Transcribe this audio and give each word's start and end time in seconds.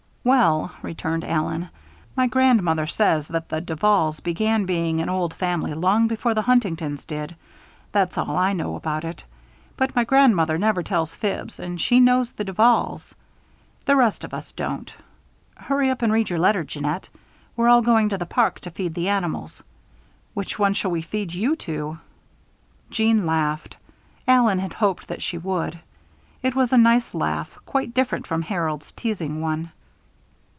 "Well," 0.23 0.75
returned 0.83 1.23
Allen, 1.23 1.69
"my 2.15 2.27
grandmother 2.27 2.85
says 2.85 3.27
that 3.29 3.49
the 3.49 3.59
Duvals 3.59 4.19
began 4.19 4.67
being 4.67 5.01
an 5.01 5.09
old 5.09 5.33
family 5.33 5.73
long 5.73 6.07
before 6.07 6.35
the 6.35 6.43
Huntingtons 6.43 7.05
did 7.05 7.35
that's 7.91 8.15
all 8.19 8.37
I 8.37 8.53
know 8.53 8.75
about 8.75 9.03
it; 9.03 9.23
but 9.77 9.95
my 9.95 10.03
grandmother 10.03 10.59
never 10.59 10.83
tells 10.83 11.15
fibs, 11.15 11.59
and 11.59 11.81
she 11.81 11.99
knew 11.99 12.23
the 12.37 12.45
Duvals. 12.45 13.15
The 13.85 13.95
rest 13.95 14.23
of 14.23 14.31
us 14.31 14.51
don't. 14.51 14.93
Hurry 15.55 15.89
up 15.89 16.03
and 16.03 16.13
read 16.13 16.29
your 16.29 16.37
letter, 16.37 16.63
Jeannette. 16.63 17.09
We're 17.57 17.69
all 17.69 17.81
going 17.81 18.09
to 18.09 18.17
the 18.19 18.27
park 18.27 18.59
to 18.59 18.69
feed 18.69 18.93
the 18.93 19.09
animals 19.09 19.63
which 20.35 20.59
one 20.59 20.75
shall 20.75 20.91
we 20.91 21.01
feed 21.01 21.33
you 21.33 21.55
to?" 21.55 21.97
Jeanne 22.91 23.25
laughed. 23.25 23.75
Allen 24.27 24.59
had 24.59 24.73
hoped 24.73 25.07
that 25.07 25.23
she 25.23 25.39
would. 25.39 25.79
It 26.43 26.53
was 26.55 26.71
a 26.71 26.77
nice 26.77 27.15
laugh, 27.15 27.57
quite 27.65 27.95
different 27.95 28.27
from 28.27 28.43
Harold's 28.43 28.91
teasing 28.91 29.41
one. 29.41 29.71